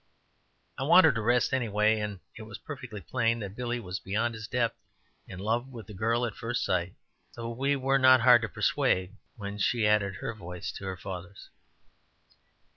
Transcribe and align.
I 0.79 0.83
wanted 0.83 1.15
a 1.15 1.21
rest 1.21 1.53
anyway, 1.53 1.99
and 1.99 2.21
it 2.35 2.41
was 2.41 2.57
perfectly 2.57 3.01
plain 3.01 3.37
that 3.37 3.55
Billy 3.55 3.79
was 3.79 3.99
beyond 3.99 4.33
his 4.33 4.47
depth 4.47 4.79
in 5.27 5.37
love 5.37 5.67
with 5.67 5.85
the 5.85 5.93
girl 5.93 6.25
at 6.25 6.33
first 6.33 6.65
sight; 6.65 6.95
so 7.33 7.49
we 7.51 7.75
were 7.75 7.99
not 7.99 8.21
hard 8.21 8.41
to 8.41 8.49
persuade 8.49 9.15
when 9.35 9.59
she 9.59 9.85
added 9.85 10.15
her 10.15 10.33
voice 10.33 10.71
to 10.71 10.85
her 10.85 10.97
father's. 10.97 11.49